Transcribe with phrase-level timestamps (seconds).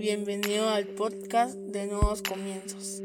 [0.00, 3.02] Bienvenido al podcast de Nuevos Comienzos.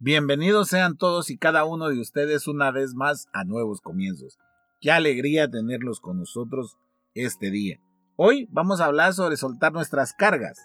[0.00, 4.40] Bienvenidos sean todos y cada uno de ustedes una vez más a Nuevos Comienzos.
[4.80, 6.78] Qué alegría tenerlos con nosotros
[7.14, 7.78] este día.
[8.16, 10.58] Hoy vamos a hablar sobre soltar nuestras cargas.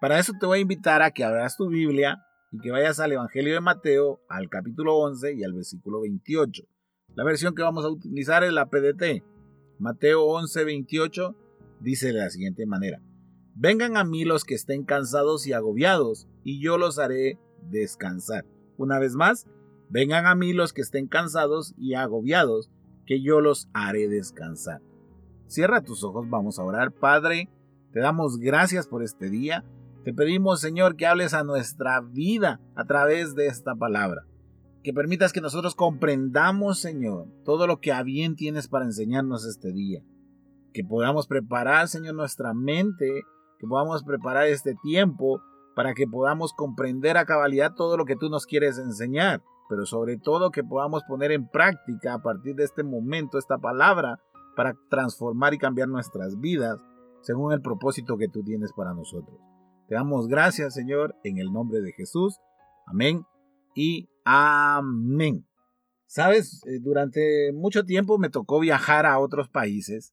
[0.00, 3.12] Para eso te voy a invitar a que abras tu Biblia y que vayas al
[3.12, 6.64] Evangelio de Mateo, al capítulo 11 y al versículo 28.
[7.14, 9.22] La versión que vamos a utilizar es la PDT.
[9.78, 11.36] Mateo 11, 28
[11.80, 13.00] dice de la siguiente manera.
[13.54, 17.38] Vengan a mí los que estén cansados y agobiados, y yo los haré
[17.70, 18.44] descansar.
[18.76, 19.46] Una vez más,
[19.88, 22.70] vengan a mí los que estén cansados y agobiados,
[23.06, 24.82] que yo los haré descansar.
[25.46, 26.92] Cierra tus ojos, vamos a orar.
[26.92, 27.48] Padre,
[27.92, 29.64] te damos gracias por este día.
[30.04, 34.26] Te pedimos, Señor, que hables a nuestra vida a través de esta palabra.
[34.82, 39.72] Que permitas que nosotros comprendamos, Señor, todo lo que a bien tienes para enseñarnos este
[39.72, 40.02] día.
[40.76, 43.22] Que podamos preparar, Señor, nuestra mente,
[43.58, 45.40] que podamos preparar este tiempo
[45.74, 50.18] para que podamos comprender a cabalidad todo lo que tú nos quieres enseñar, pero sobre
[50.18, 54.20] todo que podamos poner en práctica a partir de este momento esta palabra
[54.54, 56.84] para transformar y cambiar nuestras vidas
[57.22, 59.40] según el propósito que tú tienes para nosotros.
[59.88, 62.38] Te damos gracias, Señor, en el nombre de Jesús.
[62.84, 63.24] Amén
[63.74, 65.46] y amén.
[66.04, 70.12] Sabes, eh, durante mucho tiempo me tocó viajar a otros países,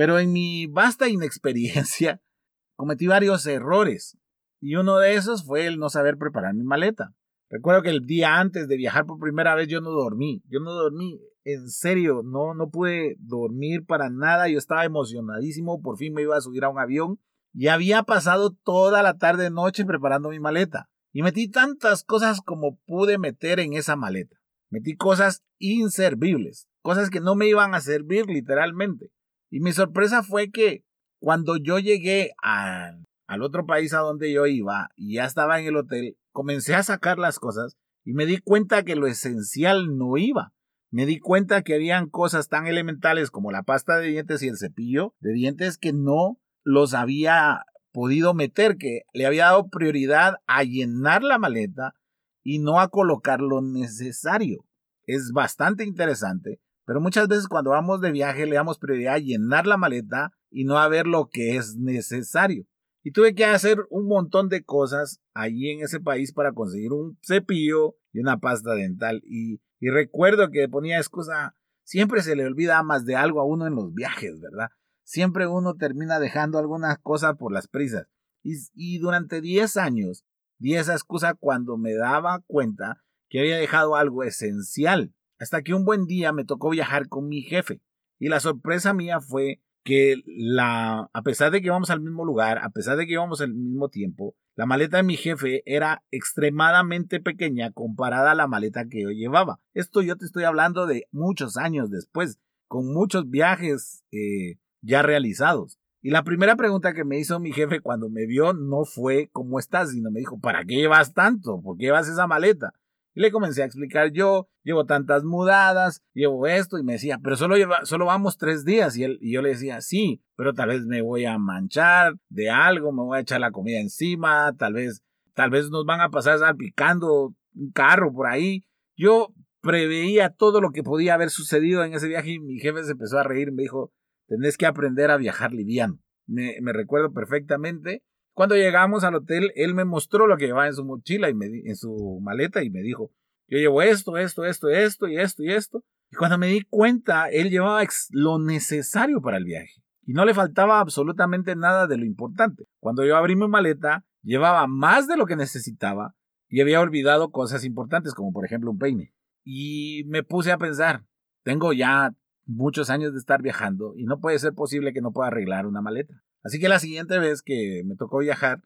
[0.00, 2.22] pero en mi vasta inexperiencia
[2.74, 4.16] cometí varios errores
[4.58, 7.12] y uno de esos fue el no saber preparar mi maleta.
[7.50, 10.72] Recuerdo que el día antes de viajar por primera vez yo no dormí, yo no
[10.72, 16.22] dormí, en serio, no, no pude dormir para nada, yo estaba emocionadísimo, por fin me
[16.22, 17.20] iba a subir a un avión
[17.52, 20.88] y había pasado toda la tarde noche preparando mi maleta.
[21.12, 24.38] Y metí tantas cosas como pude meter en esa maleta.
[24.70, 29.10] Metí cosas inservibles, cosas que no me iban a servir literalmente.
[29.50, 30.84] Y mi sorpresa fue que
[31.18, 35.66] cuando yo llegué al, al otro país a donde yo iba y ya estaba en
[35.66, 40.16] el hotel, comencé a sacar las cosas y me di cuenta que lo esencial no
[40.16, 40.52] iba.
[40.90, 44.56] Me di cuenta que habían cosas tan elementales como la pasta de dientes y el
[44.56, 50.64] cepillo de dientes que no los había podido meter, que le había dado prioridad a
[50.64, 51.94] llenar la maleta
[52.42, 54.64] y no a colocar lo necesario.
[55.04, 59.64] Es bastante interesante, pero muchas veces cuando vamos de viaje le damos prioridad a llenar
[59.68, 62.66] la maleta y no a ver lo que es necesario.
[63.04, 67.16] Y tuve que hacer un montón de cosas allí en ese país para conseguir un
[67.22, 69.22] cepillo y una pasta dental.
[69.24, 73.68] Y, y recuerdo que ponía excusa, siempre se le olvida más de algo a uno
[73.68, 74.70] en los viajes, ¿verdad?
[75.10, 78.06] siempre uno termina dejando algunas cosas por las prisas.
[78.42, 80.24] Y, durante 10 años
[80.58, 85.12] di esa excusa cuando me daba cuenta que había dejado algo esencial.
[85.40, 87.80] Hasta que un buen día me tocó viajar con mi jefe.
[88.18, 92.58] Y la sorpresa mía fue que la, a pesar de que íbamos al mismo lugar,
[92.58, 97.20] a pesar de que íbamos al mismo tiempo, la maleta de mi jefe era extremadamente
[97.20, 99.58] pequeña comparada a la maleta que yo llevaba.
[99.72, 105.78] Esto yo te estoy hablando de muchos años después, con muchos viajes eh, ya realizados.
[106.02, 109.58] Y la primera pregunta que me hizo mi jefe cuando me vio no fue ¿cómo
[109.58, 109.90] estás?
[109.92, 111.60] sino me dijo ¿para qué llevas tanto?
[111.62, 112.74] ¿Por qué llevas esa maleta?
[113.14, 117.36] Y le comencé a explicar yo, llevo tantas mudadas, llevo esto, y me decía, pero
[117.36, 118.96] solo, lleva, solo vamos tres días.
[118.96, 122.50] Y, él, y yo le decía, sí, pero tal vez me voy a manchar de
[122.50, 125.02] algo, me voy a echar la comida encima, tal vez,
[125.34, 128.64] tal vez nos van a pasar salpicando un carro por ahí.
[128.96, 132.92] Yo preveía todo lo que podía haber sucedido en ese viaje y mi jefe se
[132.92, 133.92] empezó a reír, me dijo,
[134.26, 135.98] tenés que aprender a viajar liviano.
[136.26, 138.02] Me, recuerdo perfectamente.
[138.40, 141.34] Cuando llegamos al hotel, él me mostró lo que llevaba en su mochila y
[141.68, 143.12] en su maleta y me dijo,
[143.46, 145.84] yo llevo esto, esto, esto, esto y esto y esto.
[146.10, 147.82] Y cuando me di cuenta, él llevaba
[148.12, 149.84] lo necesario para el viaje.
[150.06, 152.64] Y no le faltaba absolutamente nada de lo importante.
[152.78, 156.16] Cuando yo abrí mi maleta, llevaba más de lo que necesitaba
[156.48, 159.12] y había olvidado cosas importantes, como por ejemplo un peine.
[159.44, 161.04] Y me puse a pensar,
[161.42, 162.14] tengo ya
[162.46, 165.82] muchos años de estar viajando y no puede ser posible que no pueda arreglar una
[165.82, 166.22] maleta.
[166.42, 168.62] Así que la siguiente vez que me tocó viajar,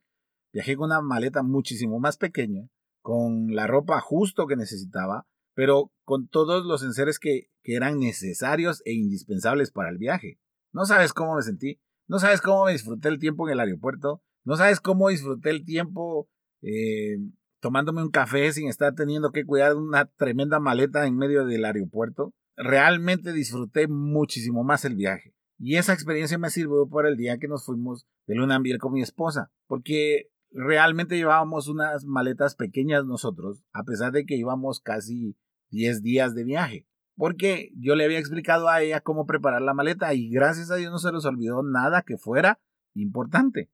[0.52, 2.68] viajé con una maleta muchísimo más pequeña,
[3.02, 8.82] con la ropa justo que necesitaba, pero con todos los enseres que, que eran necesarios
[8.84, 10.38] e indispensables para el viaje.
[10.72, 14.22] No sabes cómo me sentí, no sabes cómo me disfruté el tiempo en el aeropuerto,
[14.44, 16.28] no sabes cómo disfruté el tiempo
[16.62, 17.18] eh,
[17.60, 22.32] tomándome un café sin estar teniendo que cuidar una tremenda maleta en medio del aeropuerto
[22.56, 25.33] realmente disfruté muchísimo más el viaje.
[25.58, 29.02] Y esa experiencia me sirvió para el día que nos fuimos de luna con mi
[29.02, 35.36] esposa, porque realmente llevábamos unas maletas pequeñas nosotros, a pesar de que íbamos casi
[35.70, 36.86] 10 días de viaje.
[37.16, 40.90] Porque yo le había explicado a ella cómo preparar la maleta y gracias a Dios
[40.90, 42.60] no se les olvidó nada que fuera
[42.94, 43.70] importante.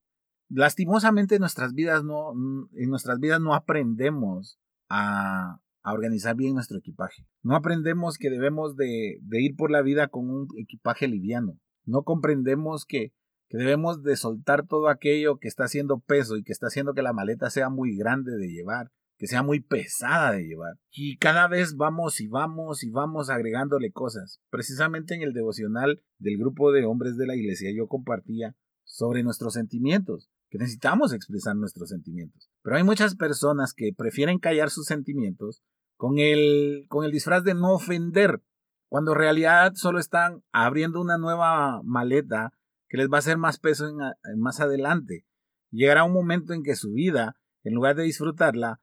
[0.48, 7.26] Lastimosamente en nuestras vidas no, en nuestras vidas no aprendemos a, organizar bien nuestro equipaje.
[7.42, 11.58] No aprendemos que debemos de, de, ir por la vida con un equipaje liviano.
[11.84, 13.12] No comprendemos que,
[13.48, 17.02] que debemos de soltar todo aquello que está haciendo peso y que está haciendo que
[17.02, 18.90] la maleta sea muy grande de llevar
[19.20, 20.78] que sea muy pesada de llevar.
[20.90, 24.40] Y cada vez vamos y vamos y vamos agregándole cosas.
[24.48, 29.52] Precisamente en el devocional del grupo de hombres de la iglesia yo compartía sobre nuestros
[29.52, 32.48] sentimientos, que necesitamos expresar nuestros sentimientos.
[32.62, 35.62] Pero hay muchas personas que prefieren callar sus sentimientos
[35.98, 38.40] con el, con el disfraz de no ofender,
[38.90, 42.52] cuando en realidad solo están abriendo una nueva maleta
[42.88, 43.96] que les va a hacer más peso en,
[44.40, 45.24] más adelante.
[45.70, 48.80] Llegará un momento en que su vida, en lugar de disfrutarla,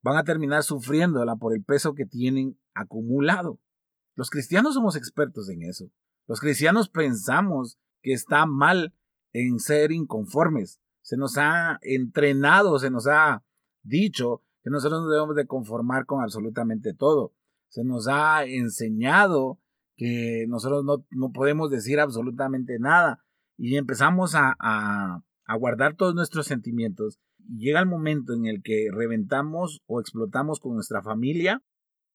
[0.00, 3.60] van a terminar sufriéndola por el peso que tienen acumulado.
[4.16, 5.90] Los cristianos somos expertos en eso.
[6.26, 8.94] Los cristianos pensamos que está mal
[9.34, 10.80] en ser inconformes.
[11.02, 13.44] Se nos ha entrenado, se nos ha
[13.82, 17.34] dicho que nosotros nos debemos de conformar con absolutamente todo.
[17.70, 19.58] Se nos ha enseñado
[19.96, 23.24] que nosotros no, podemos decir absolutamente nada
[23.56, 27.18] y empezamos a, a guardar todos nuestros sentimientos
[27.56, 31.62] llega el momento en el que reventamos o explotamos con nuestra familia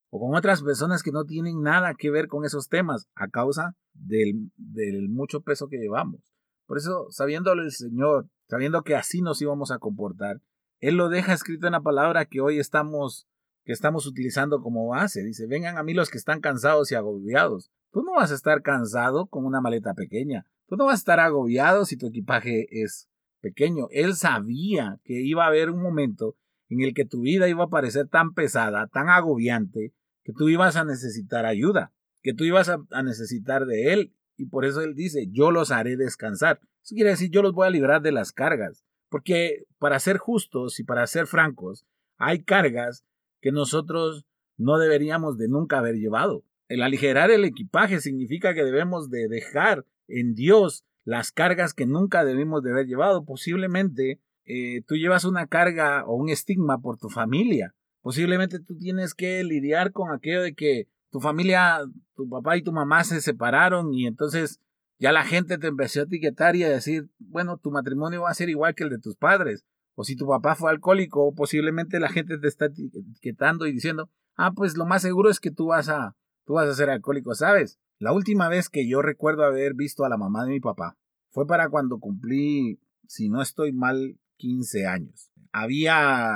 [0.10, 3.76] o con otras personas que no tienen nada que ver con esos temas a causa
[3.94, 6.22] del, del mucho peso que llevamos.
[6.66, 10.42] Por eso, sabiéndolo el Señor, sabiendo que así nos íbamos a comportar,
[10.80, 13.28] Él lo deja escrito en la palabra que hoy estamos,
[13.66, 15.24] que estamos utilizando como base.
[15.24, 17.72] Dice, vengan a mí los que están cansados y agobiados.
[17.92, 20.46] Tú no vas a estar cansado con una maleta pequeña.
[20.68, 23.10] Tú no vas a estar agobiado si tu equipaje es
[23.42, 23.88] pequeño.
[23.92, 26.36] Él sabía que iba a haber un momento
[26.70, 30.76] en el que tu vida iba a parecer tan pesada, tan agobiante, que tú ibas
[30.76, 31.92] a necesitar ayuda,
[32.22, 34.14] que tú ibas a, necesitar de Él.
[34.38, 36.60] Y por eso Él dice, yo los haré descansar.
[36.84, 38.84] Eso quiere decir, yo los voy a librar de las cargas.
[39.10, 41.86] Porque para ser justos y para ser francos,
[42.18, 43.06] hay cargas
[43.46, 44.26] que nosotros
[44.58, 46.44] no deberíamos de nunca haber llevado.
[46.68, 52.26] El aligerar el equipaje significa que debemos de dejar en Dios las cargas que nunca
[52.26, 53.24] debimos de haber llevado.
[53.24, 57.76] Posiblemente eh, tú llevas una carga o un estigma por tu familia.
[58.02, 61.82] Posiblemente tú tienes que lidiar con aquello de que tu familia,
[62.16, 64.60] tu papá y tu mamá se separaron y entonces
[64.98, 68.34] ya la gente te empezó a etiquetar y a decir, bueno, tu matrimonio va a
[68.34, 69.64] ser igual que el de tus padres.
[69.96, 74.52] O si tu papá fue alcohólico, posiblemente la gente te está etiquetando y diciendo, ah,
[74.54, 76.16] pues lo más seguro es que tú vas a,
[76.46, 77.80] tú vas a ser alcohólico, ¿sabes?
[77.98, 80.98] La última vez que yo recuerdo haber visto a la mamá de mi papá
[81.32, 85.32] fue para cuando cumplí, si no estoy mal, 15 años.
[85.54, 86.36] Había,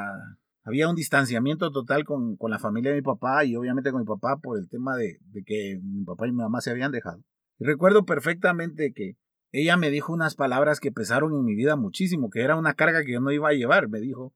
[0.64, 4.08] había un distanciamiento total con, con la familia de mi papá y obviamente con mi
[4.08, 7.22] papá por el tema de, de que mi papá y mi mamá se habían dejado.
[7.60, 9.18] Y recuerdo perfectamente que
[9.52, 13.04] ella me dijo unas palabras que pesaron en mi vida muchísimo, que era una carga
[13.04, 14.34] que yo no iba a llevar, me dijo.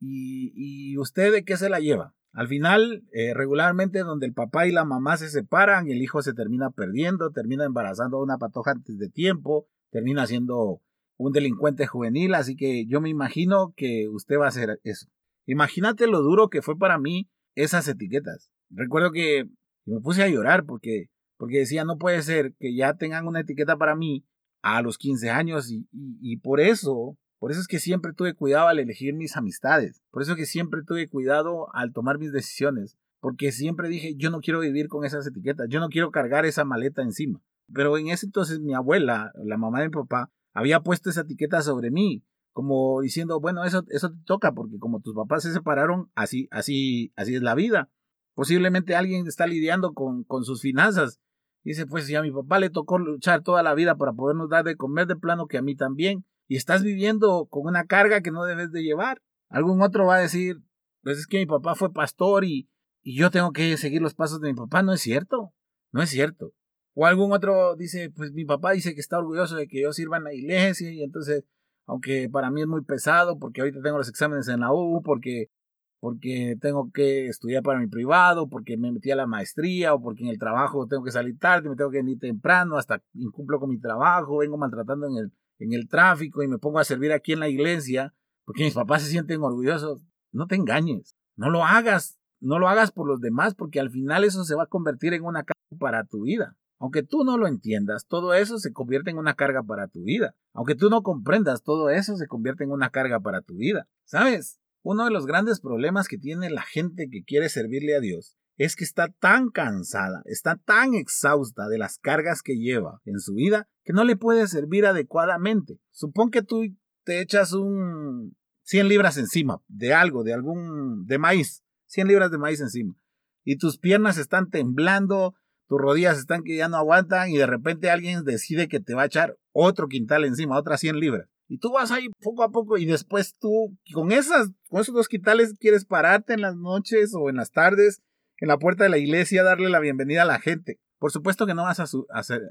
[0.00, 2.14] ¿Y, y usted de qué se la lleva?
[2.36, 6.34] Al final, eh, regularmente donde el papá y la mamá se separan, el hijo se
[6.34, 10.82] termina perdiendo, termina embarazando a una patoja antes de tiempo, termina siendo
[11.16, 15.06] un delincuente juvenil, así que yo me imagino que usted va a hacer eso.
[15.46, 18.50] Imagínate lo duro que fue para mí esas etiquetas.
[18.68, 19.48] Recuerdo que
[19.86, 21.06] me puse a llorar porque,
[21.38, 24.26] porque decía, no puede ser que ya tengan una etiqueta para mí
[24.66, 28.80] a los 15 años y, por eso por eso es que siempre tuve cuidado al
[28.80, 30.02] elegir mis amistades.
[30.10, 32.96] Por eso es que siempre tuve cuidado al tomar mis decisiones.
[33.20, 36.64] Porque siempre dije, yo no quiero vivir con esas etiquetas, yo no quiero cargar esa
[36.64, 37.40] maleta encima.
[37.72, 41.60] Pero en ese entonces mi abuela, la mamá de mi papá, había puesto esa etiqueta
[41.60, 46.10] sobre mí, como diciendo, bueno, eso, eso te toca, porque como tus papás se separaron,
[46.14, 47.90] así, así, así es la vida.
[48.34, 51.20] Posiblemente alguien está lidiando con, con sus finanzas.
[51.66, 54.64] Dice, pues si a mi papá le tocó luchar toda la vida para podernos dar
[54.64, 58.30] de comer de plano que a mí también, y estás viviendo con una carga que
[58.30, 59.20] no debes de llevar.
[59.48, 60.58] Algún otro va a decir,
[61.02, 62.68] pues es que mi papá fue pastor y,
[63.02, 64.84] y yo tengo que seguir los pasos de mi papá.
[64.84, 65.52] No es cierto,
[65.90, 66.52] no es cierto.
[66.94, 70.18] O algún otro dice, pues mi papá dice que está orgulloso de que yo sirva
[70.18, 71.42] en la iglesia y entonces,
[71.84, 75.50] aunque para mí es muy pesado porque ahorita tengo los exámenes en la U, porque
[76.00, 80.24] porque tengo que estudiar para mi privado, porque me metí a la maestría o porque
[80.24, 83.70] en el trabajo tengo que salir tarde, me tengo que venir temprano, hasta incumplo con
[83.70, 87.32] mi trabajo, vengo maltratando en el, en el tráfico y me pongo a servir aquí
[87.32, 90.06] en la iglesia porque mis papás se sienten orgullosos.
[90.32, 94.24] No te engañes, no lo hagas, no lo hagas por los demás porque al final
[94.24, 96.56] eso se va a convertir en una carga para tu vida.
[96.78, 100.34] Aunque tú no lo entiendas, todo eso se convierte en una carga para tu vida.
[100.52, 103.88] Aunque tú no comprendas, todo eso se convierte en una carga para tu vida.
[104.04, 104.60] ¿Sabes?
[104.88, 108.76] Uno de los grandes problemas que tiene la gente que quiere servirle a Dios es
[108.76, 113.68] que está tan cansada, está tan exhausta de las cargas que lleva en su vida
[113.82, 115.80] que no le puede servir adecuadamente.
[115.90, 116.62] Supón que tú
[117.02, 122.38] te echas un 100 libras encima de algo, de algún, de maíz, 100 libras de
[122.38, 122.94] maíz encima,
[123.42, 125.34] y tus piernas están temblando,
[125.66, 129.02] tus rodillas están que ya no aguantan y de repente alguien decide que te va
[129.02, 131.28] a echar otro quintal encima, otras 100 libras.
[131.48, 135.08] Y tú vas ahí poco a poco y después tú con esas, con esos dos
[135.08, 138.02] quintales quieres pararte en las noches o en las tardes
[138.38, 140.80] en la puerta de la iglesia darle la bienvenida a la gente.
[140.98, 141.86] Por supuesto que no vas a,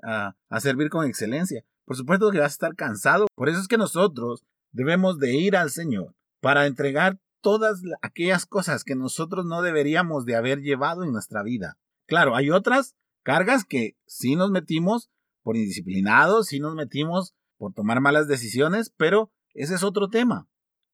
[0.04, 1.64] a, a, servir con excelencia.
[1.86, 3.28] Por supuesto que vas a estar cansado.
[3.36, 8.84] Por eso es que nosotros debemos de ir al Señor para entregar todas aquellas cosas
[8.84, 11.78] que nosotros no deberíamos de haber llevado en nuestra vida.
[12.08, 15.10] Claro, hay otras cargas que sí nos metimos
[15.44, 20.48] por indisciplinados, sí nos metimos por tomar malas decisiones, pero ese es otro tema.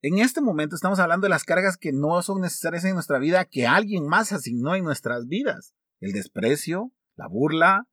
[0.03, 3.45] En este momento estamos hablando de las cargas que no son necesarias en nuestra vida,
[3.45, 5.75] que alguien más asignó en nuestras vidas.
[5.99, 7.87] El desprecio, la burla.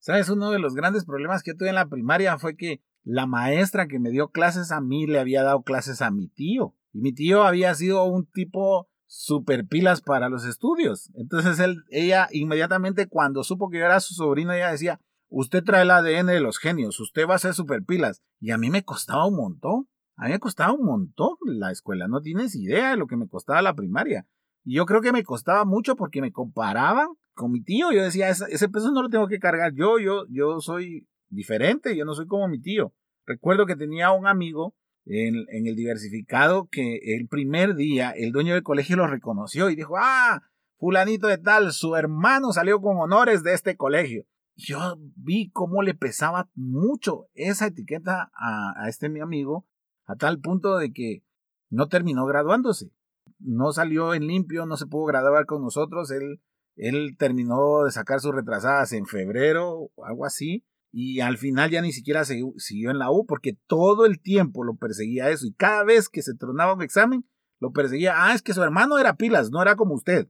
[0.00, 0.28] ¿Sabes?
[0.28, 3.86] Uno de los grandes problemas que yo tuve en la primaria fue que la maestra
[3.86, 6.74] que me dio clases a mí le había dado clases a mi tío.
[6.92, 11.10] Y mi tío había sido un tipo super pilas para los estudios.
[11.14, 11.58] Entonces
[11.90, 16.26] ella inmediatamente cuando supo que yo era su sobrino, ella decía, usted trae el ADN
[16.26, 18.22] de los genios, usted va a ser super pilas.
[18.40, 19.88] Y a mí me costaba un montón.
[20.16, 23.28] A mí me costaba un montón la escuela, no tienes idea de lo que me
[23.28, 24.26] costaba la primaria.
[24.64, 27.90] Y yo creo que me costaba mucho porque me comparaban con mi tío.
[27.92, 32.04] Yo decía, ese, peso no lo tengo que cargar yo, yo, yo soy diferente, yo
[32.04, 32.92] no soy como mi tío.
[33.26, 34.74] Recuerdo que tenía un amigo
[35.06, 39.76] en, en, el diversificado que el primer día el dueño del colegio lo reconoció y
[39.76, 40.42] dijo, ah,
[40.78, 44.24] fulanito de tal, su hermano salió con honores de este colegio.
[44.62, 49.66] Yo vi cómo le pesaba mucho esa etiqueta a, este mi amigo
[50.06, 51.24] a tal punto de que
[51.70, 52.90] no terminó graduándose.
[53.38, 56.10] No salió en limpio, no se pudo graduar con nosotros.
[56.10, 56.42] Él,
[56.76, 60.66] él terminó de sacar sus retrasadas en febrero algo así.
[60.92, 64.76] Y al final ya ni siquiera siguió en la U porque todo el tiempo lo
[64.76, 65.46] perseguía eso.
[65.46, 67.24] Y cada vez que se tronaba un examen,
[67.60, 68.14] lo perseguía.
[68.16, 70.28] Ah, es que su hermano era pilas, no era como usted.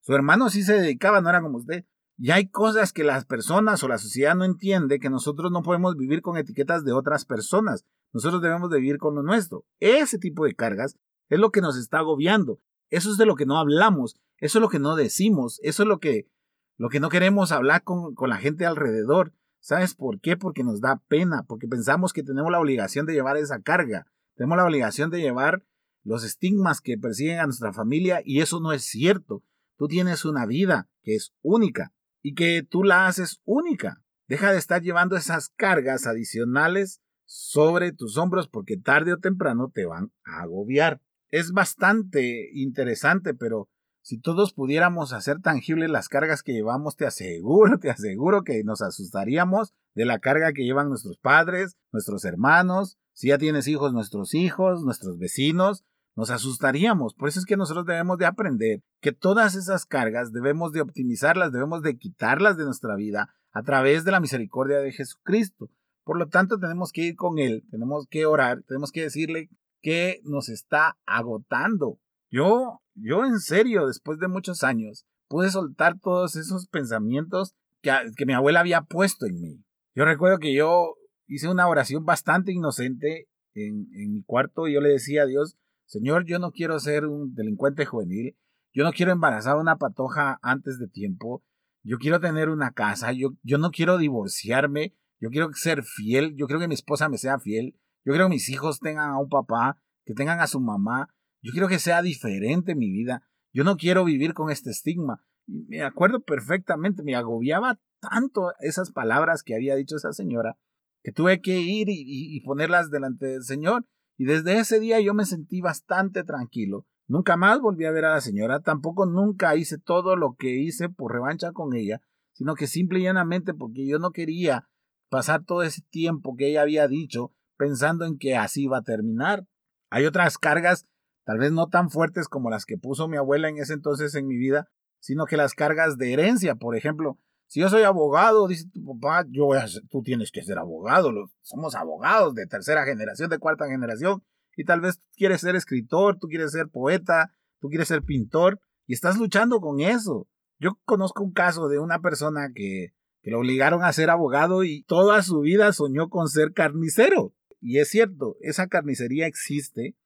[0.00, 1.86] Su hermano sí se dedicaba, no era como usted.
[2.22, 5.96] Y hay cosas que las personas o la sociedad no entiende que nosotros no podemos
[5.96, 7.86] vivir con etiquetas de otras personas.
[8.12, 9.64] Nosotros debemos de vivir con lo nuestro.
[9.78, 10.98] Ese tipo de cargas
[11.30, 12.60] es lo que nos está agobiando.
[12.90, 14.20] Eso es de lo que no hablamos.
[14.36, 15.60] Eso es lo que no decimos.
[15.62, 16.28] Eso es lo que,
[16.76, 19.32] lo que no queremos hablar con, con la gente alrededor.
[19.58, 20.36] ¿Sabes por qué?
[20.36, 24.06] Porque nos da pena, porque pensamos que tenemos la obligación de llevar esa carga.
[24.34, 25.64] Tenemos la obligación de llevar
[26.04, 29.42] los estigmas que persiguen a nuestra familia y eso no es cierto.
[29.78, 34.02] Tú tienes una vida que es única y que tú la haces única.
[34.28, 39.86] Deja de estar llevando esas cargas adicionales sobre tus hombros porque tarde o temprano te
[39.86, 41.00] van a agobiar.
[41.28, 43.68] Es bastante interesante, pero
[44.02, 48.82] si todos pudiéramos hacer tangibles las cargas que llevamos, te aseguro, te aseguro que nos
[48.82, 54.34] asustaríamos de la carga que llevan nuestros padres, nuestros hermanos, si ya tienes hijos, nuestros
[54.34, 55.84] hijos, nuestros vecinos,
[56.16, 57.14] nos asustaríamos.
[57.14, 61.52] Por eso es que nosotros debemos de aprender que todas esas cargas debemos de optimizarlas,
[61.52, 65.70] debemos de quitarlas de nuestra vida a través de la misericordia de Jesucristo.
[66.04, 69.48] Por lo tanto, tenemos que ir con Él, tenemos que orar, tenemos que decirle
[69.80, 71.98] que nos está agotando.
[72.30, 78.26] Yo, yo en serio, después de muchos años, pude soltar todos esos pensamientos que, que
[78.26, 79.64] mi abuela había puesto en mí.
[79.94, 84.80] Yo recuerdo que yo hice una oración bastante inocente en, en mi cuarto y yo
[84.80, 85.56] le decía a Dios,
[85.90, 88.36] Señor, yo no quiero ser un delincuente juvenil,
[88.72, 91.42] yo no quiero embarazar a una patoja antes de tiempo,
[91.82, 96.46] yo quiero tener una casa, yo, yo no quiero divorciarme, yo quiero ser fiel, yo
[96.46, 99.28] quiero que mi esposa me sea fiel, yo quiero que mis hijos tengan a un
[99.28, 101.08] papá, que tengan a su mamá,
[101.42, 105.24] yo quiero que sea diferente mi vida, yo no quiero vivir con este estigma.
[105.48, 110.56] Y me acuerdo perfectamente, me agobiaba tanto esas palabras que había dicho esa señora,
[111.02, 113.88] que tuve que ir y ponerlas delante del Señor
[114.20, 116.84] y desde ese día yo me sentí bastante tranquilo.
[117.08, 120.90] Nunca más volví a ver a la señora, tampoco nunca hice todo lo que hice
[120.90, 122.02] por revancha con ella,
[122.34, 124.68] sino que simple y llanamente porque yo no quería
[125.08, 129.46] pasar todo ese tiempo que ella había dicho pensando en que así iba a terminar.
[129.88, 130.86] Hay otras cargas,
[131.24, 134.26] tal vez no tan fuertes como las que puso mi abuela en ese entonces en
[134.26, 134.68] mi vida,
[135.00, 137.18] sino que las cargas de herencia, por ejemplo,
[137.50, 139.48] si yo soy abogado, dice tu papá, yo
[139.90, 141.10] tú tienes que ser abogado.
[141.42, 144.22] somos abogados de tercera generación, de cuarta generación.
[144.56, 148.60] Y tal vez quieres ser escritor, tú quieres ser poeta, tú quieres ser pintor.
[148.86, 150.28] Y estás luchando con eso.
[150.60, 154.84] Yo conozco un caso de una persona que, que lo obligaron a ser abogado y
[154.84, 157.34] toda su vida soñó con ser carnicero.
[157.60, 159.96] Y es cierto, esa carnicería existe.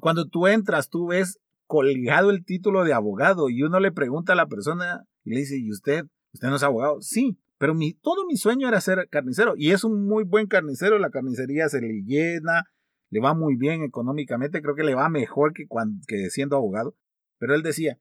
[0.00, 4.36] Cuando tú entras, tú ves colgado el título de abogado y uno le pregunta a
[4.36, 6.06] la persona y le dice, ¿y usted?
[6.34, 7.00] ¿Usted no es abogado?
[7.00, 10.98] Sí, pero mi, todo mi sueño era ser carnicero y es un muy buen carnicero,
[10.98, 12.64] la carnicería se le llena,
[13.10, 16.96] le va muy bien económicamente, creo que le va mejor que, cuando, que siendo abogado,
[17.38, 17.98] pero él decía,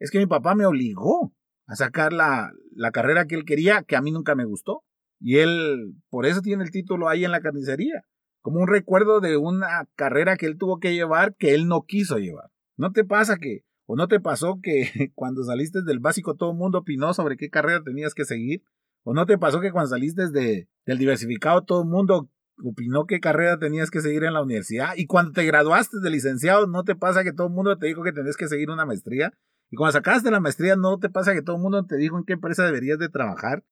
[0.00, 1.32] es que mi papá me obligó
[1.66, 4.84] a sacar la, la carrera que él quería, que a mí nunca me gustó.
[5.20, 8.04] Y él, por eso tiene el título ahí en la carnicería,
[8.40, 12.18] como un recuerdo de una carrera que él tuvo que llevar que él no quiso
[12.18, 12.50] llevar.
[12.76, 14.82] ¿No te pasa que, o no te pasó que
[15.14, 18.62] cuando saliste del básico todo el mundo opinó sobre qué carrera tenías que seguir?
[19.02, 22.28] ¿O no te pasó que cuando saliste de, del diversificado todo el mundo
[22.62, 24.90] opinó qué carrera tenías que seguir en la universidad?
[24.94, 28.02] Y cuando te graduaste de licenciado, ¿no te pasa que todo el mundo te dijo
[28.02, 29.32] que tenías que seguir una maestría?
[29.70, 32.24] Y cuando sacaste la maestría, ¿no te pasa que todo el mundo te dijo en
[32.24, 33.64] qué empresa deberías de trabajar?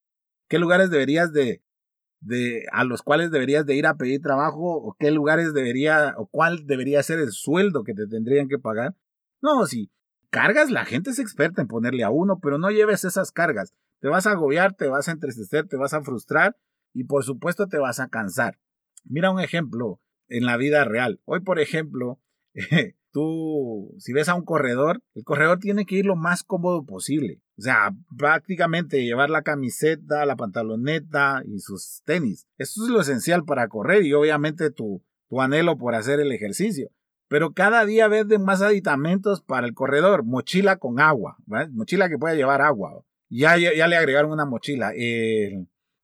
[0.49, 1.63] ¿Qué lugares deberías de,
[2.21, 4.77] de, a los cuales deberías de ir a pedir trabajo?
[4.77, 8.95] ¿O qué lugares debería, o cuál debería ser el sueldo que te tendrían que pagar?
[9.43, 9.91] No, si
[10.31, 14.09] cargas, la gente es experta en ponerle a uno, pero no lleves esas cargas te
[14.09, 16.57] vas a agobiar, te vas a entristecer, te vas a frustrar
[16.93, 18.59] y por supuesto te vas a cansar.
[19.05, 21.21] Mira un ejemplo en la vida real.
[21.25, 22.21] Hoy, por ejemplo,
[23.13, 27.41] tú, si ves a un corredor, el corredor tiene que ir lo más cómodo posible.
[27.59, 32.47] O sea, prácticamente llevar la camiseta, la pantaloneta y sus tenis.
[32.59, 36.91] Eso es lo esencial para correr y obviamente tu, tu anhelo por hacer el ejercicio.
[37.29, 40.25] Pero cada día ves de más aditamentos para el corredor.
[40.25, 41.37] Mochila con agua,
[41.73, 43.03] mochila que pueda llevar agua.
[43.29, 44.93] Ya, ya, le agregaron una mochila.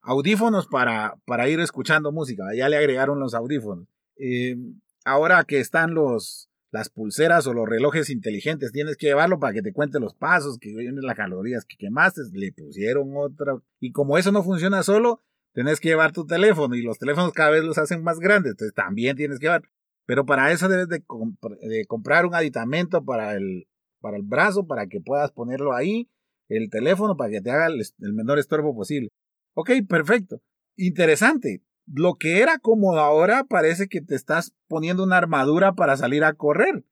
[0.03, 2.45] Audífonos para, para ir escuchando música.
[2.57, 3.87] Ya le agregaron los audífonos.
[4.17, 4.57] Eh,
[5.05, 9.63] ahora que están los, las pulseras o los relojes inteligentes, tienes que llevarlo para que
[9.63, 13.59] te cuente los pasos, que vienen las calorías que quemaste, le pusieron otra.
[13.79, 15.21] Y como eso no funciona solo,
[15.53, 18.75] tienes que llevar tu teléfono y los teléfonos cada vez los hacen más grandes, entonces
[18.75, 19.63] también tienes que llevar.
[20.07, 21.05] Pero para eso debes de,
[21.87, 23.69] comprar un aditamento para el,
[24.01, 26.09] para el brazo, para que puedas ponerlo ahí
[26.57, 27.83] el teléfono para que te haga el,
[28.13, 29.09] menor estorbo posible.
[29.55, 30.41] Ok, perfecto.
[30.77, 31.63] Interesante.
[31.87, 36.35] Lo que era cómodo ahora parece que te estás poniendo una armadura para salir a
[36.35, 36.85] correr.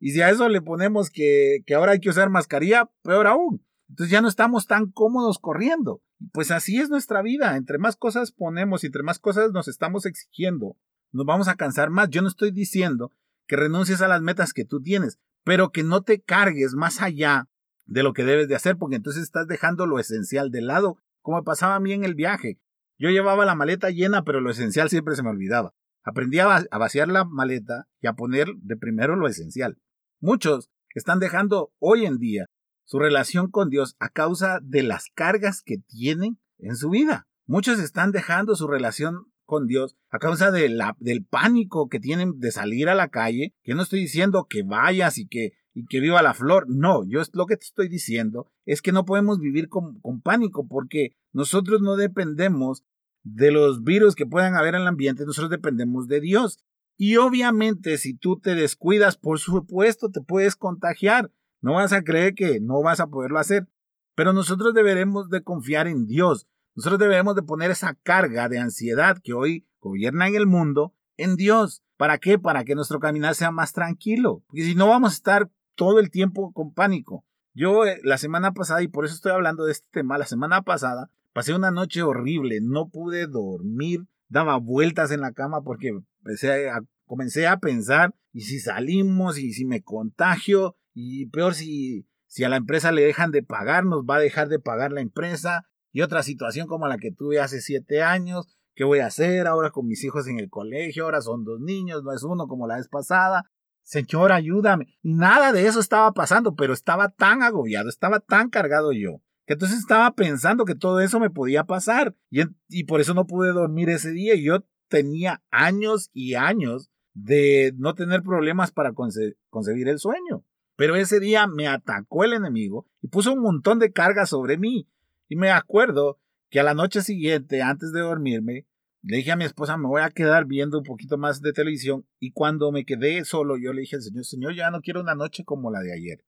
[0.00, 3.64] Y si a eso le ponemos que, que ahora hay que usar mascarilla, peor aún.
[3.88, 6.02] Entonces ya no estamos tan cómodos corriendo.
[6.32, 7.56] Pues así es nuestra vida.
[7.56, 10.76] Entre más cosas ponemos entre más cosas nos estamos exigiendo,
[11.12, 12.10] nos vamos a cansar más.
[12.10, 13.12] Yo no estoy diciendo
[13.46, 17.48] que renuncies a las metas que tú tienes, pero que no te cargues más allá
[17.86, 21.42] de lo que debes de hacer, porque entonces estás dejando lo esencial de lado, como
[21.42, 22.60] pasaba a mí en el viaje.
[22.98, 25.72] Yo llevaba la maleta llena, pero lo esencial siempre se me olvidaba.
[26.02, 29.78] Aprendí a, vaciar la maleta y a poner de primero lo esencial.
[30.20, 32.46] Muchos están dejando hoy en día
[32.84, 37.26] su relación con Dios a causa de las cargas que tienen en su vida.
[37.46, 42.90] Muchos están dejando su relación con Dios a causa del pánico que tienen de salir
[42.90, 46.34] a la calle, que no estoy diciendo que vayas y que y que viva la
[46.34, 46.66] flor.
[46.68, 50.66] No, yo lo que te estoy diciendo es que no podemos vivir con, con pánico
[50.66, 52.84] porque nosotros no dependemos
[53.22, 56.58] de los virus que puedan haber en el ambiente, nosotros dependemos de Dios.
[56.96, 61.30] Y obviamente si tú te descuidas, por supuesto te puedes contagiar.
[61.60, 63.68] No vas a creer que no vas a poderlo hacer.
[64.16, 66.48] Pero nosotros deberemos de confiar en Dios.
[66.74, 71.36] Nosotros debemos de poner esa carga de ansiedad que hoy gobierna en el mundo en
[71.36, 71.82] Dios.
[71.96, 72.38] ¿Para qué?
[72.38, 74.42] Para que nuestro caminar sea más tranquilo.
[74.46, 77.24] Porque si no vamos a estar todo el tiempo con pánico.
[77.54, 80.62] Yo eh, la semana pasada, y por eso estoy hablando de este tema, la semana
[80.62, 86.80] pasada pasé una noche horrible, no pude dormir, daba vueltas en la cama porque a,
[87.06, 92.48] comencé a pensar, y si salimos, y si me contagio, y peor si, si a
[92.48, 96.02] la empresa le dejan de pagar, nos va a dejar de pagar la empresa, y
[96.02, 99.86] otra situación como la que tuve hace siete años, ¿qué voy a hacer ahora con
[99.86, 101.04] mis hijos en el colegio?
[101.04, 103.50] Ahora son dos niños, no es uno como la vez pasada,
[103.88, 104.98] Señor, ayúdame.
[105.02, 109.78] Nada de eso estaba pasando, pero estaba tan agobiado, estaba tan cargado yo, que entonces
[109.78, 112.14] estaba pensando que todo eso me podía pasar.
[112.28, 114.34] Y, y por eso no pude dormir ese día.
[114.34, 120.44] Y yo tenía años y años de no tener problemas para concebir el sueño.
[120.76, 124.86] Pero ese día me atacó el enemigo y puso un montón de carga sobre mí.
[125.28, 126.18] Y me acuerdo
[126.50, 128.66] que a la noche siguiente, antes de dormirme,
[129.02, 132.06] le dije a mi esposa, me voy a quedar viendo un poquito más de televisión.
[132.18, 135.14] Y cuando me quedé solo, yo le dije al Señor, Señor, ya no quiero una
[135.14, 136.24] noche como la de ayer.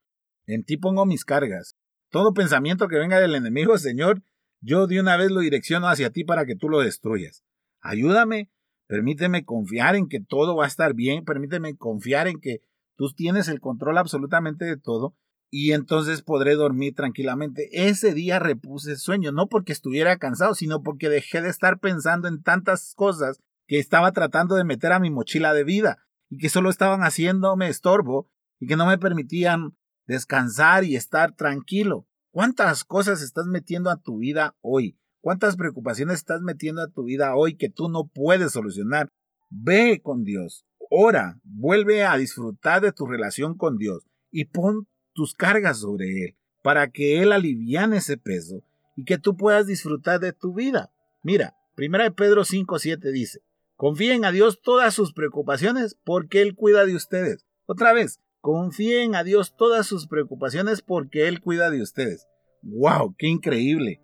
[0.46, 1.76] En ti pongo mis cargas.
[2.10, 4.22] Todo pensamiento que venga del enemigo, Señor,
[4.60, 7.44] yo de una vez lo direcciono hacia ti para que tú lo destruyas.
[7.80, 8.50] Ayúdame,
[8.86, 12.62] permíteme confiar en que todo va a estar bien, permíteme confiar en que
[12.96, 15.16] tú tienes el control absolutamente de todo
[15.50, 17.68] y entonces podré dormir tranquilamente.
[17.72, 22.42] Ese día repuse sueño, no porque estuviera cansado, sino porque dejé de estar pensando en
[22.42, 26.70] tantas cosas que estaba tratando de meter a mi mochila de vida y que solo
[26.70, 32.06] estaban haciéndome estorbo y que no me permitían descansar y estar tranquilo.
[32.30, 34.98] ¿Cuántas cosas estás metiendo a tu vida hoy?
[35.20, 39.10] ¿Cuántas preocupaciones estás metiendo a tu vida hoy que tú no puedes solucionar?
[39.50, 45.34] Ve con Dios, ora, vuelve a disfrutar de tu relación con Dios y pon tus
[45.34, 48.62] cargas sobre Él para que Él aliviane ese peso
[48.96, 50.92] y que tú puedas disfrutar de tu vida.
[51.22, 53.40] Mira, 1 Pedro 5.7 dice,
[53.76, 57.46] confíen a Dios todas sus preocupaciones porque Él cuida de ustedes.
[57.66, 62.26] Otra vez, confíen a Dios todas sus preocupaciones porque Él cuida de ustedes.
[62.62, 63.14] ¡Wow!
[63.16, 64.02] ¡Qué increíble!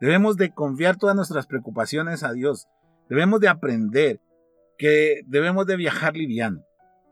[0.00, 2.68] Debemos de confiar todas nuestras preocupaciones a Dios.
[3.08, 4.20] Debemos de aprender
[4.78, 6.62] que debemos de viajar liviano.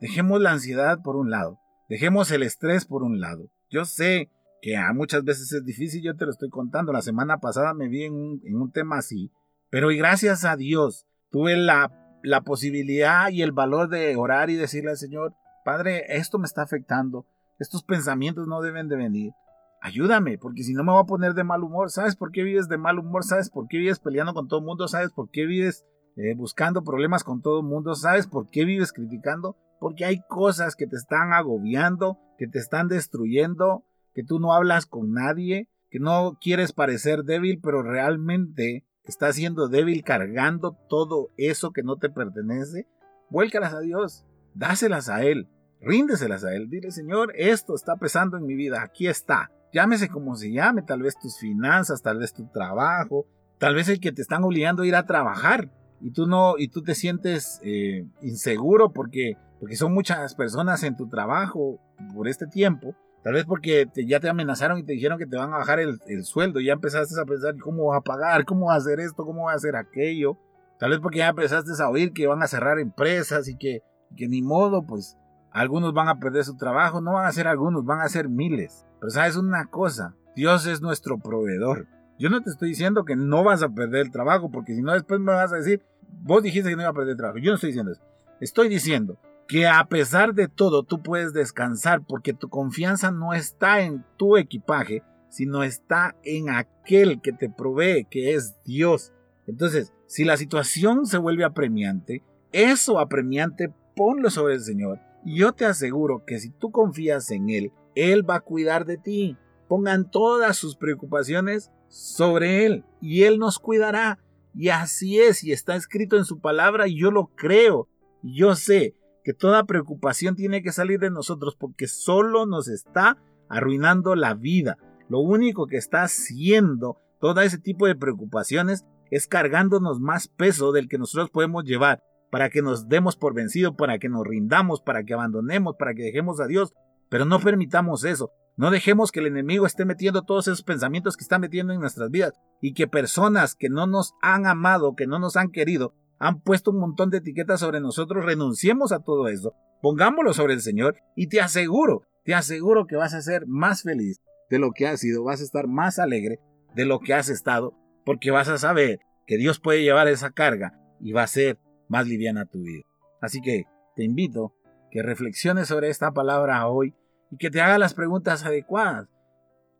[0.01, 1.59] Dejemos la ansiedad por un lado.
[1.89, 3.49] Dejemos el estrés por un lado.
[3.71, 6.93] Yo sé que muchas veces es difícil, yo te lo estoy contando.
[6.93, 9.31] La semana pasada me vi en un, tema así,
[9.71, 14.57] pero y gracias a Dios tuve la, la posibilidad y el valor de orar y
[14.57, 17.27] decirle al Señor, Padre, esto me está afectando,
[17.59, 19.33] estos pensamientos no deben de venir.
[19.81, 21.91] Ayúdame, porque si no me voy a poner de mal humor.
[21.91, 23.23] ¿Sabes por qué vives de mal humor?
[23.23, 24.89] ¿Sabes por qué vives peleando con todo el mundo?
[24.89, 27.95] ¿Sabes por qué vives eh, buscando problemas con todo el mundo?
[27.95, 29.57] ¿Sabes por qué vives criticando?
[29.79, 33.85] Porque hay cosas que te están agobiando, que te están destruyendo,
[34.15, 39.69] que tú no hablas con nadie, que no quieres parecer débil, pero realmente estás siendo
[39.69, 42.89] débil cargando todo eso que no te pertenece.
[43.31, 45.49] Vuélcalas a Dios, dáselas a Él,
[45.81, 46.69] ríndeselas a Él.
[46.69, 49.51] Dile, Señor, esto está pesando en mi vida, aquí está.
[49.73, 53.27] Llámese como se llame, tal vez tus finanzas, tal vez tu trabajo,
[53.59, 56.69] tal vez el que te están obligando a ir a trabajar y tú no y
[56.69, 61.81] tú te sientes eh, inseguro porque porque son muchas personas en tu trabajo
[62.15, 65.53] por este tiempo, tal vez porque ya te amenazaron y te dijeron que te van
[65.53, 68.75] a bajar el, sueldo, y ya empezaste a pensar cómo vas a pagar, cómo vas
[68.75, 70.39] a hacer esto, cómo vas a hacer aquello,
[70.79, 73.83] tal vez porque ya empezaste a oír que van a cerrar empresas y que,
[74.15, 75.17] que ni modo, pues
[75.53, 78.85] algunos van a perder su trabajo, no van a ser algunos, van a ser miles.
[79.01, 81.87] Pero sabes una cosa, Dios es nuestro proveedor.
[82.19, 84.93] Yo no te estoy diciendo que no vas a perder el trabajo, porque si no
[84.93, 85.83] después me vas a decir,
[86.23, 87.39] vos dijiste que no iba a perder el trabajo.
[87.39, 88.03] Yo no estoy diciendo eso.
[88.41, 93.81] Estoy diciendo que a pesar de todo tú puedes descansar porque tu confianza no está
[93.81, 99.13] en tu equipaje, sino está en aquel que te provee, que es Dios.
[99.47, 105.01] Entonces, si la situación se vuelve apremiante, eso apremiante ponlo sobre el Señor.
[105.25, 108.97] Y yo te aseguro que si tú confías en Él, Él va a cuidar de
[108.97, 109.37] ti.
[109.69, 114.19] Pongan todas sus preocupaciones sobre Él y Él nos cuidará.
[114.55, 117.89] Y así es, y está escrito en su palabra y yo lo creo.
[118.23, 124.15] Yo sé que toda preocupación tiene que salir de nosotros porque solo nos está arruinando
[124.15, 124.79] la vida.
[125.09, 130.89] Lo único que está haciendo todo ese tipo de preocupaciones es cargándonos más peso del
[130.89, 135.05] que nosotros podemos llevar para que nos demos por vencido, para que nos rindamos, para
[135.05, 136.75] que abandonemos, para que dejemos a Dios.
[137.09, 138.31] Pero no permitamos eso.
[138.57, 142.11] No dejemos que el enemigo esté metiendo todos esos pensamientos que está metiendo en nuestras
[142.11, 146.41] vidas y que personas que no nos han amado, que no nos han querido, han
[146.41, 150.97] puesto un montón de etiquetas sobre nosotros, renunciemos a todo eso, pongámoslo sobre el Señor
[151.15, 155.01] y te aseguro, te aseguro que vas a ser más feliz de lo que has
[155.01, 156.41] sido, vas a estar más alegre
[156.75, 157.75] de lo que has estado,
[158.07, 162.09] porque vas a saber que Dios puede llevar esa carga y va a ser más
[162.09, 162.85] liviana tu vida.
[163.21, 163.65] Así que
[163.97, 164.55] te invito
[164.91, 166.95] que reflexiones sobre esta palabra hoy
[167.31, 169.09] y que te hagas las preguntas adecuadas.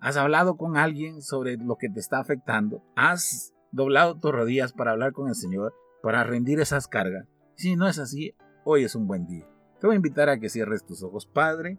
[0.01, 2.83] ¿Has hablado con alguien sobre lo que te está afectando?
[2.97, 5.73] ¿Has doblado tus rodillas para hablar con el Señor?
[6.07, 7.27] para rendir esas cargas.
[7.57, 8.33] Si no es así,
[8.65, 9.45] hoy es un buen día.
[9.81, 11.79] Te voy a invitar a que cierres tus ojos, Padre.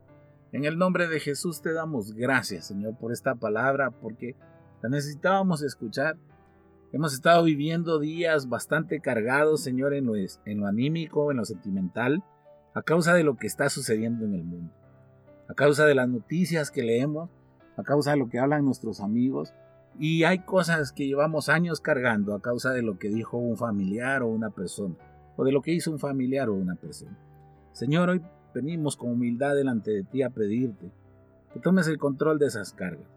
[0.51, 4.35] En el nombre de Jesús te damos gracias, Señor, por esta palabra, porque
[4.81, 6.17] la necesitábamos escuchar.
[6.91, 12.21] Hemos estado viviendo días bastante cargados, Señor, en lo, en lo anímico, en lo sentimental,
[12.73, 14.73] a causa de lo que está sucediendo en el mundo,
[15.47, 17.29] a causa de las noticias que leemos,
[17.77, 19.53] a causa de lo que hablan nuestros amigos,
[19.99, 24.21] y hay cosas que llevamos años cargando a causa de lo que dijo un familiar
[24.21, 24.95] o una persona,
[25.35, 27.17] o de lo que hizo un familiar o una persona.
[27.71, 28.21] Señor, hoy
[28.53, 30.91] venimos con humildad delante de ti a pedirte
[31.53, 33.07] que tomes el control de esas cargas,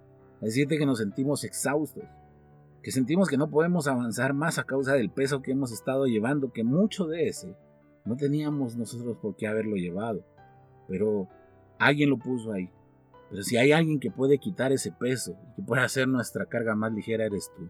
[0.41, 2.05] a decirte que nos sentimos exhaustos,
[2.83, 6.53] que sentimos que no podemos avanzar más a causa del peso que hemos estado llevando,
[6.53, 7.57] que mucho de ese
[8.05, 10.25] no teníamos nosotros por qué haberlo llevado,
[10.89, 11.29] pero
[11.81, 12.71] alguien lo puso ahí.
[13.31, 16.75] Pero si hay alguien que puede quitar ese peso y que puede hacer nuestra carga
[16.75, 17.69] más ligera, eres tú.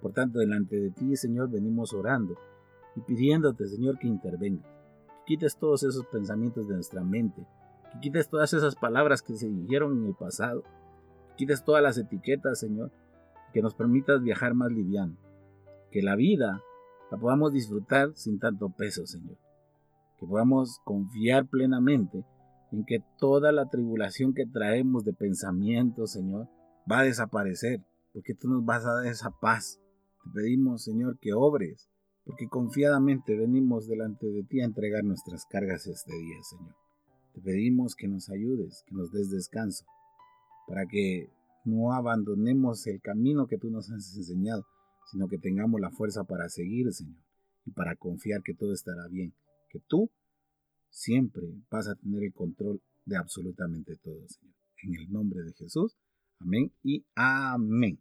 [0.00, 2.36] Por tanto, delante de ti, Señor, venimos orando
[2.94, 7.46] y pidiéndote, Señor, que intervengas, que quites todos esos pensamientos de nuestra mente,
[7.92, 10.62] que quites todas esas palabras que se dijeron en el pasado,
[11.30, 12.92] que quites todas las etiquetas, Señor,
[13.52, 15.16] que nos permitas viajar más liviano,
[15.90, 16.62] que la vida
[17.10, 19.38] la podamos disfrutar sin tanto peso, Señor,
[20.18, 22.24] que podamos confiar plenamente
[22.72, 26.48] en que toda la tribulación que traemos de pensamientos, Señor,
[26.90, 29.80] va a desaparecer, porque tú nos vas a dar esa paz.
[30.24, 31.88] Te pedimos, Señor, que obres,
[32.24, 36.74] porque confiadamente venimos delante de ti a entregar nuestras cargas este día, Señor.
[37.34, 39.84] Te pedimos que nos ayudes, que nos des descanso,
[40.66, 41.30] para que
[41.64, 44.64] no abandonemos el camino que tú nos has enseñado,
[45.10, 47.22] sino que tengamos la fuerza para seguir, Señor,
[47.64, 49.34] y para confiar que todo estará bien,
[49.68, 50.10] que tú
[50.96, 54.54] siempre vas a tener el control de absolutamente todo, Señor.
[54.82, 55.94] En el nombre de Jesús,
[56.40, 58.00] amén y amén.